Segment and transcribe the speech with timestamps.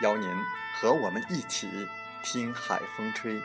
[0.00, 0.28] 邀您
[0.74, 1.68] 和我们一起
[2.22, 3.38] 听海风吹。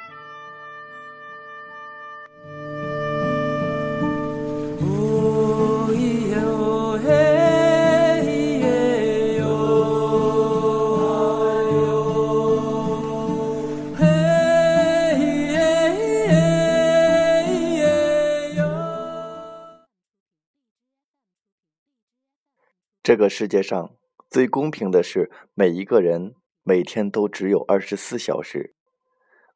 [23.03, 23.91] 这个世界上
[24.29, 26.33] 最公平的是每一个人。
[26.67, 28.73] 每天都只有二十四小时，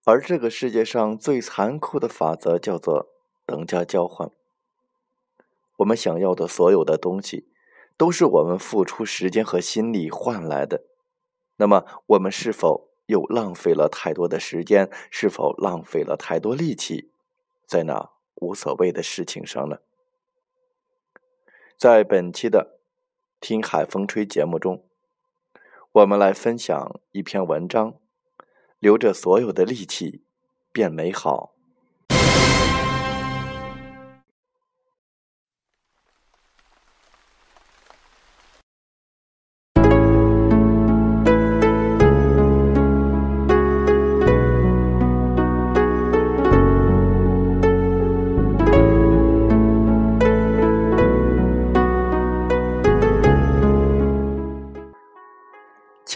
[0.05, 3.09] 而这个世界上最残酷的法则叫做
[3.47, 4.29] 等价交换。
[5.77, 7.47] 我们想要的所有的东西，
[7.97, 10.83] 都是我们付出时间和心力换来的。
[11.57, 14.87] 那么，我们是否又浪费了太多的时间？
[15.09, 17.09] 是否浪费了太多力气
[17.65, 19.79] 在那无所谓的事情上呢？
[21.75, 22.77] 在本期的
[23.47, 24.88] 《听海风吹》节目中。
[25.91, 27.95] 我们来分享一篇文章，
[28.77, 30.23] 留着所有的力气，
[30.71, 31.55] 变美好。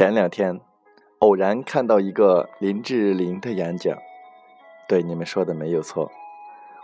[0.03, 0.59] 前两天，
[1.19, 3.97] 偶然看到一个林志玲的演讲，
[4.85, 6.11] 对你们说的没有错，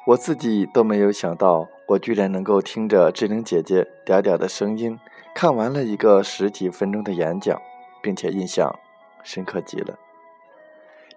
[0.07, 4.97] 我自己都没有想到，我居然能够听着志玲姐姐嗲嗲的声音，
[5.35, 7.61] 看完了一个十几分钟的演讲，
[8.01, 8.73] 并且印象
[9.21, 9.99] 深刻极了。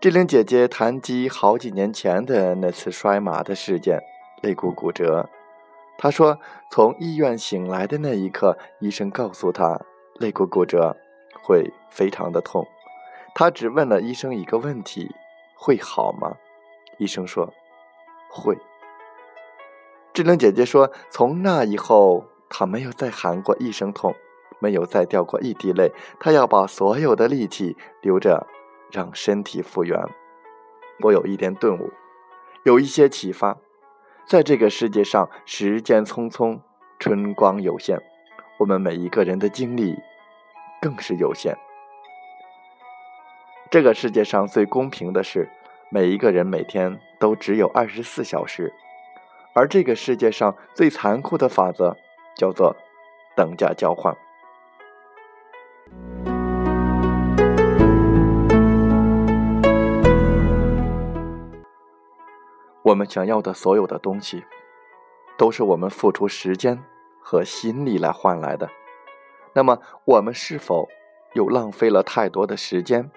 [0.01, 4.01] 志玲姐姐谈及好几年前的那次摔马的事件，
[4.43, 5.31] 肋骨骨折。
[5.97, 9.81] 她说，从医院醒来的那一刻，医生告诉她
[10.19, 10.97] 肋骨骨折。
[11.42, 12.66] 会非常的痛，
[13.34, 15.14] 他只问了医生一个问题：
[15.54, 16.36] 会好吗？
[16.98, 17.53] 医生说
[18.30, 18.56] 会。
[20.12, 24.14] 智玲姐姐说，从那以后，她没有再喊过一声痛，
[24.58, 28.47] 没有再掉过一滴泪，她要把所有的力气留着，
[28.91, 29.98] 让身体复原。
[31.00, 31.91] 我有一点顿悟，
[32.64, 33.56] 有一些启发。
[34.26, 36.60] 在这个世界上，时间匆匆，
[36.98, 37.98] 春光有限，
[38.59, 39.97] 我们每一个人的经历。
[40.82, 41.56] 更是有限。
[43.70, 45.48] 这个世界上最公平的是，
[45.88, 48.65] 每一个人每天都只有二十四小时；
[49.54, 51.97] 而这个世界上最残酷的法则
[52.36, 52.74] 叫做
[53.36, 54.12] 等价交换。
[62.83, 64.45] 我们想要的所有的东西，
[65.39, 66.83] 都是我们付出时间
[67.21, 68.68] 和心力来换来的。
[69.54, 70.89] 那么，我们是否
[71.34, 73.10] 又浪费了太多的时间？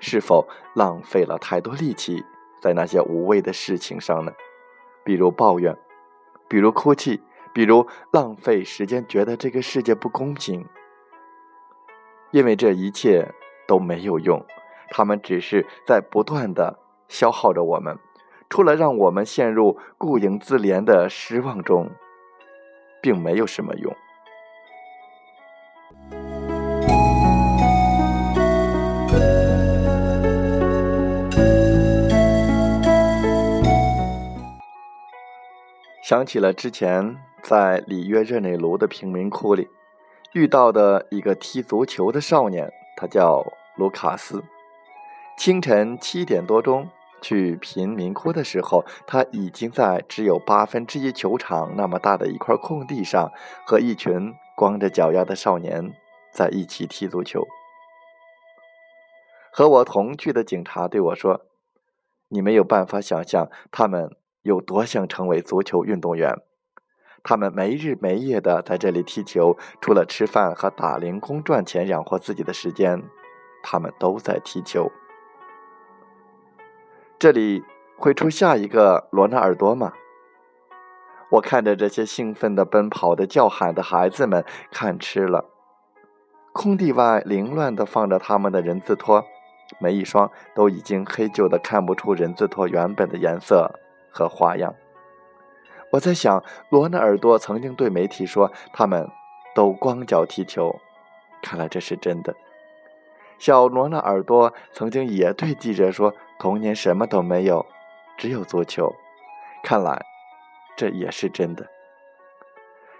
[0.00, 2.24] 是否浪费了太多力气
[2.60, 4.32] 在那些无谓的事情上呢？
[5.02, 5.76] 比如抱怨，
[6.48, 7.20] 比如哭泣，
[7.52, 10.64] 比如浪费时间，觉得这个世界不公平。
[12.30, 13.26] 因为这一切
[13.66, 14.44] 都没有用，
[14.90, 17.98] 他们只是在不断的消耗着我们，
[18.50, 21.90] 除了让我们陷入顾影自怜的失望中，
[23.02, 23.96] 并没有什么用。
[36.08, 39.68] 想起了之前在里约热内卢的贫民窟里
[40.32, 43.44] 遇到的一个踢足球的少年，他叫
[43.76, 44.42] 卢卡斯。
[45.36, 46.88] 清晨七点多钟
[47.20, 53.30] 去贫民窟的时候，他已经在只有八分之一球场那么大的一块空地上，
[53.66, 55.92] 和一群光着脚丫的少年
[56.32, 57.46] 在一起踢足球。
[59.52, 61.42] 和我同去的警察对我说
[62.28, 64.16] ：“你没有办法想象他们
[64.48, 66.34] 有多想成为足球运动员。
[67.22, 73.02] 他们没日没夜的在这里踢球，除了吃饭和打零工赚钱养活自己的时间，
[73.62, 74.90] 他们都在踢球。
[77.18, 77.62] 这里
[77.98, 79.92] 会出下一个罗纳尔多吗？”
[81.32, 85.44] 我看着这些兴奋的奔跑的叫喊的孩子们，看吃了。
[86.54, 89.22] 空地外凌乱的放着他们的人字拖。
[89.78, 93.70] 每一双都已经黑旧的，看不出人字拖原本的颜色
[94.10, 94.74] 和花样。
[95.92, 99.08] 我在想，罗纳尔多曾经对媒体说，他们
[99.54, 100.78] 都光脚踢球，
[101.42, 102.34] 看来这是真的。
[103.38, 107.64] 小罗纳尔多曾经也对记者说，童年什么都没有，
[108.16, 108.94] 只有足球。
[109.62, 110.04] 看来
[110.76, 111.66] 这也是真的。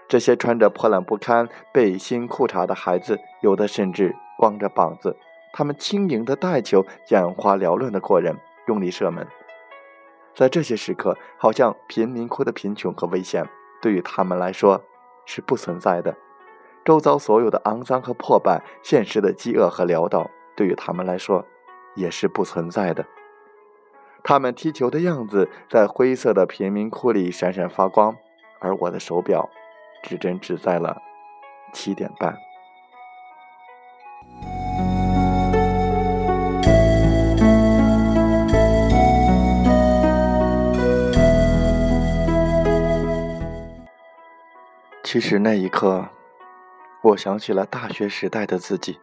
[0.07, 5.15] 这些穿着破烂不堪背心裤衩的孩子，有的甚至光着膀子。
[5.53, 8.35] 他们轻盈的带球，眼花缭乱的过人，
[8.67, 9.27] 用力射门。
[10.39, 13.45] 在这些时刻，好像贫民窟的贫穷和危险
[13.81, 14.81] 对于他们来说
[15.25, 16.15] 是不存在的。
[16.85, 21.45] 周遭所有的肮脏和破败，现实的饥饿和潦倒，对于他们来说
[21.93, 23.05] 也是不存在的。
[24.23, 28.15] 他们踢球的样子在灰色的贫民窟里闪闪发光，
[28.61, 29.49] 而我的手表
[30.03, 31.01] 指针指在了
[31.73, 32.37] 七点半。
[45.11, 46.07] 其实那一刻，
[47.01, 48.99] 我想起了大学时代的自己。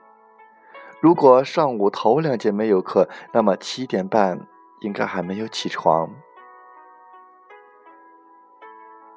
[1.01, 4.47] 如果上午头两节没有课，那么七点半
[4.79, 6.09] 应该还没有起床。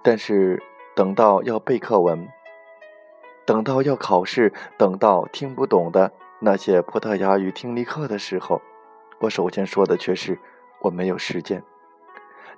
[0.01, 0.63] 但是
[0.95, 2.27] 等到要背课文，
[3.45, 8.63] 等到要考试，等到听不懂的那些葡萄牙语听力课的时候，
[9.19, 10.39] 我首先说的却是
[10.81, 11.63] 我没有时间，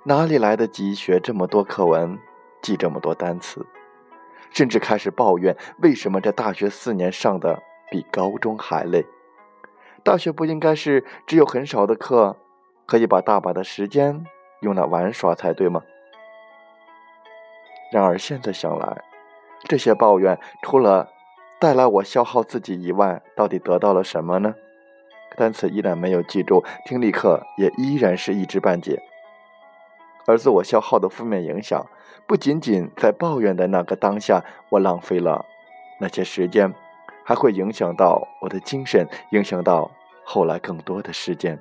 [0.04, 2.18] 哪里来得及学这么多课文，
[2.62, 3.66] 记这么多单词？
[4.52, 9.04] 甚至开始抱怨，为什么这大学四年上的比高中还累？
[10.02, 12.36] 大学不应该是只有很少的课，
[12.86, 14.24] 可以把大把的时间
[14.60, 15.82] 用来玩耍才对吗？
[17.92, 19.02] 然而现在想来，
[19.64, 21.08] 这些抱怨除了
[21.60, 24.54] 带来我消耗自己以外，到底得到了什么呢？
[25.36, 29.00] 单词依然没有记住，听力课也依然是一知半解。
[30.26, 31.86] 而自我消耗的负面影响，
[32.26, 35.44] 不仅仅在抱怨的那个当下，我浪费了
[36.00, 36.72] 那些时间，
[37.24, 39.90] 还会影响到我的精神，影响到
[40.24, 41.58] 后来更多的时间。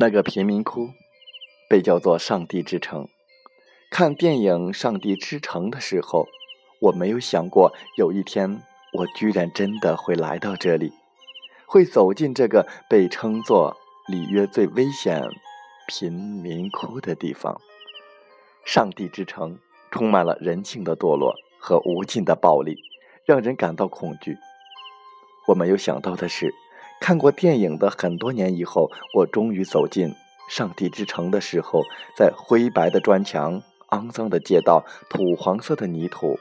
[0.00, 0.88] 那个贫民窟
[1.68, 3.06] 被叫做“上帝之城”。
[3.92, 6.26] 看电影《上帝之城》的时候，
[6.80, 8.62] 我没有想过有一天
[8.94, 10.94] 我居然真的会来到这里，
[11.66, 13.76] 会走进这个被称作
[14.08, 15.22] 里约最危险
[15.86, 17.60] 贫民窟的地方。
[18.64, 19.58] 上帝之城
[19.90, 22.78] 充满了人性的堕落和无尽的暴力，
[23.26, 24.38] 让人感到恐惧。
[25.48, 26.54] 我没有想到的是。
[27.00, 30.14] 看过电影的很多年以后，我终于走进
[30.50, 31.82] 上帝之城的时候，
[32.14, 36.38] 在灰白的砖墙、肮脏的街道、土黄色的泥土，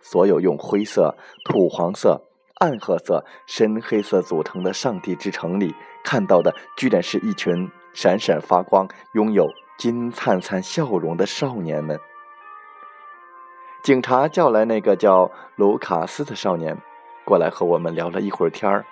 [0.00, 1.14] 所有用灰色、
[1.44, 2.22] 土黄色、
[2.54, 12.00] 暗褐色、深黑色组成的上帝之城里，看到的居然是一群闪闪发光、拥有金灿灿笑容的少年们。
[13.82, 16.78] 警察叫来那个叫卢卡斯的少年，
[17.24, 18.86] 过来和我们聊了一会儿天儿。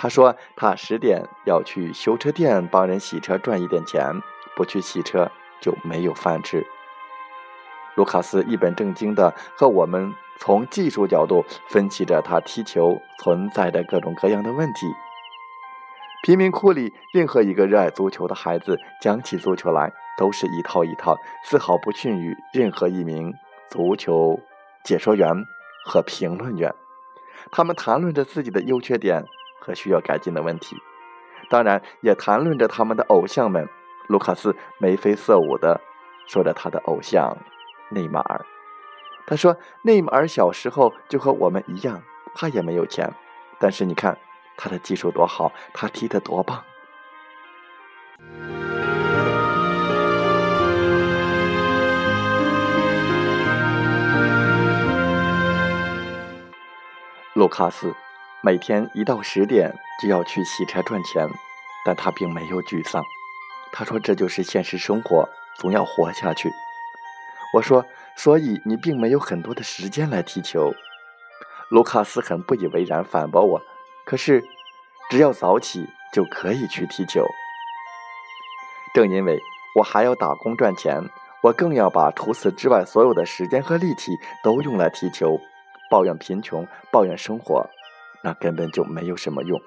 [0.00, 4.14] 他说：“他十点要去修车店帮人洗车赚一点钱，
[4.54, 5.28] 不去洗车
[5.60, 6.64] 就没有饭吃。”
[7.96, 14.86] 卢卡斯一本正经地和我们从技术角度分析着他踢球存在的各种各样的问题。
[16.22, 23.34] 贫民窟里任何一个热爱足球的孩子，讲起足球来都是一套一套，丝毫不逊于任何一名
[23.68, 24.38] 足球
[24.84, 25.32] 解说员
[25.84, 26.72] 和评论员。
[27.50, 29.24] 他们谈论着自己的优缺点
[29.58, 30.76] 和需要改进的问题，
[31.50, 33.68] 当然也谈论着他们的偶像们。
[34.08, 35.80] 卢卡斯眉飞色舞地
[36.26, 37.36] 说着他的偶像
[37.90, 38.44] 内马尔。
[39.26, 42.02] 他说：“内马尔小时候就和我们一样，
[42.34, 43.12] 他也没有钱，
[43.58, 44.16] 但是你看
[44.56, 46.64] 他的技术多好，他踢得多棒。”
[57.34, 57.94] 卢卡斯
[58.40, 61.28] 每天一到十点就要去洗车赚钱，
[61.84, 63.02] 但他并没有沮丧。
[63.72, 65.28] 他说：“这就是现实生活，
[65.58, 66.48] 总要活下去。”
[67.52, 67.84] 我说
[68.16, 70.72] ：“所以你并没有很多的时间来踢球。”
[71.68, 73.60] 卢卡斯很不以为然，反驳我
[74.06, 74.44] ：“可是，
[75.10, 77.26] 只要早起就可以去踢球。
[78.94, 79.38] 正因为
[79.74, 81.02] 我还要打工赚钱，
[81.42, 85.40] 我更要把除此之外所有的时间和力气都用来踢球。
[85.90, 87.68] 抱怨贫穷，抱怨生活，
[88.22, 89.60] 那根本就没有什么用。”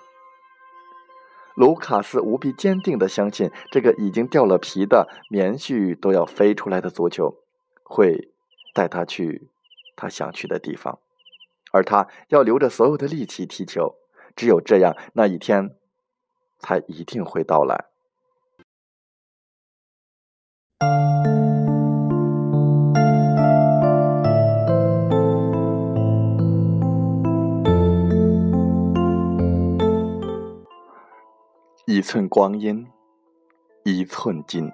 [1.55, 7.43] 卢卡斯无比坚定地相信，这个已经掉了皮的棉絮都要飞出来的足球，
[7.83, 8.29] 会
[8.73, 9.49] 带他去
[9.97, 10.99] 他想去的地方，
[11.71, 13.95] 而他要留着所有的力气踢球。
[14.33, 15.75] 只有这样，那一天
[16.57, 17.90] 才一定会到来。
[31.85, 32.87] 一寸光阴，
[33.83, 34.71] 一寸金。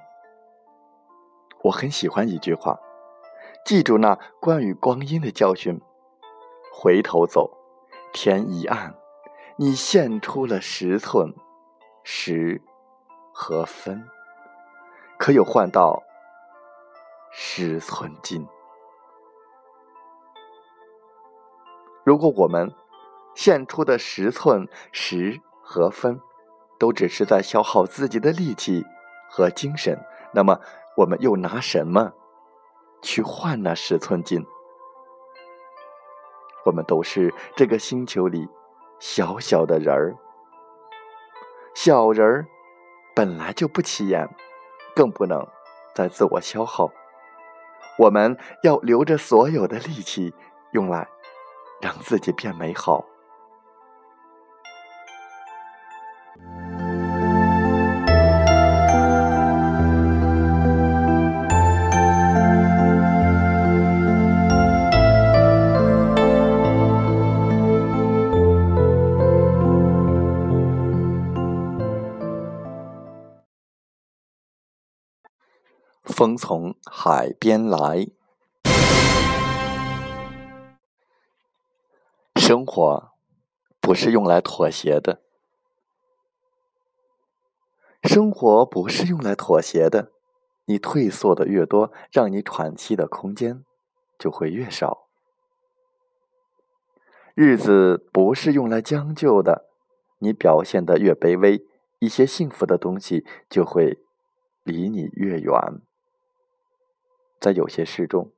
[1.63, 2.77] 我很喜欢一句话，
[3.65, 5.79] 记住那关于光阴的教训。
[6.73, 7.57] 回头走，
[8.11, 8.93] 天一暗，
[9.55, 11.33] 你现出了十寸
[12.03, 12.61] 十
[13.33, 14.05] 和分，
[15.17, 16.03] 可有换到
[17.31, 18.45] 十寸金？
[22.03, 22.75] 如果我们
[23.33, 26.21] 献出的十寸十和分，
[26.79, 28.85] 都只是在消耗自己的力气
[29.29, 29.97] 和精神，
[30.33, 30.59] 那么
[30.95, 32.13] 我们又拿什么
[33.01, 34.45] 去换那十寸金？
[36.65, 38.47] 我们都是这个星球里
[38.99, 40.15] 小小的人儿，
[41.73, 42.45] 小人儿
[43.15, 44.27] 本来就不起眼，
[44.95, 45.47] 更不能
[45.95, 46.91] 再自我消耗。
[47.97, 50.33] 我们要留着所有的力气，
[50.73, 51.07] 用来
[51.81, 53.05] 让自己变美好。
[76.17, 78.07] 风从海边来，
[82.35, 83.11] 生活
[83.79, 85.21] 不是用来妥协的，
[88.01, 90.11] 生活不是用来妥协的。
[90.65, 93.63] 你退缩的越多，让你喘息的空间
[94.17, 95.07] 就会越少。
[97.35, 99.69] 日子不是用来将就的，
[100.17, 101.63] 你表现的越卑微，
[101.99, 103.99] 一些幸福的东西就会
[104.63, 105.53] 离你越远。
[107.39, 108.31] 在有些事中，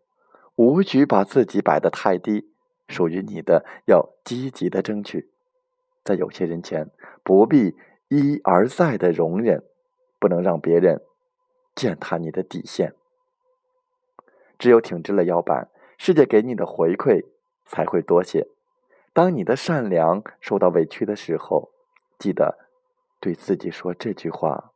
[0.56, 2.52] 无需把自己摆得太低，
[2.88, 5.30] 属于你的要积极的争取；
[6.04, 6.90] 在有些人前，
[7.24, 7.78] 不必
[8.10, 9.64] 一而再的容忍，
[10.20, 11.02] 不能让别人
[11.76, 12.94] 践踏你的底线。
[14.58, 17.26] 只有挺直了腰板，世界给你的回馈
[17.66, 18.48] 才会多些。
[19.14, 21.72] 当你的善良受到委屈的时候，
[22.18, 22.58] 记得
[23.20, 24.72] 对自己说这句话：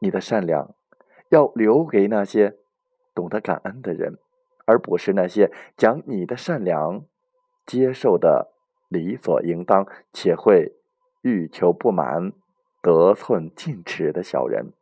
[0.00, 0.74] 你的善良。
[1.30, 2.56] 要留给那些
[3.14, 4.18] 懂得感恩的人，
[4.64, 7.04] 而不是那些将你的善良
[7.66, 8.52] 接受的
[8.88, 10.74] 理所应当，且会
[11.22, 12.32] 欲求不满、
[12.80, 14.72] 得寸进尺的小人。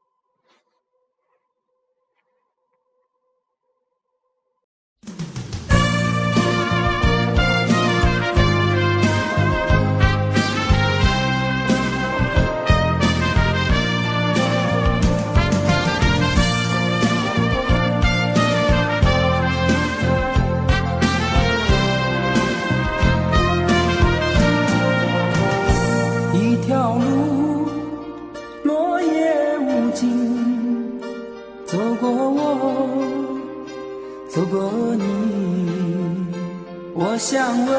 [37.08, 37.72] 我想问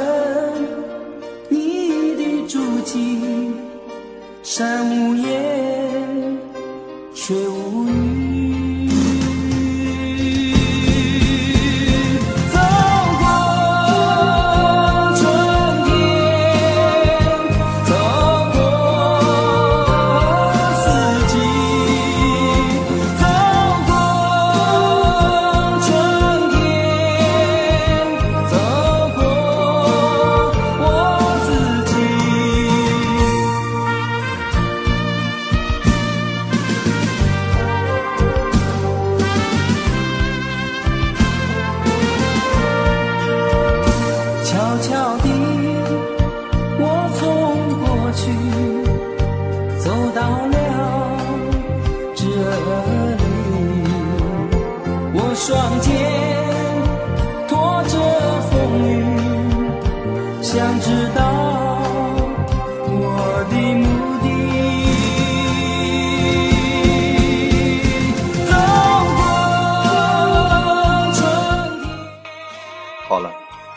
[1.50, 3.52] 你的足迹
[4.42, 6.40] 山无言，
[7.14, 8.17] 水无语。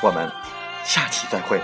[0.00, 0.30] 我们
[0.84, 1.60] 下期再会。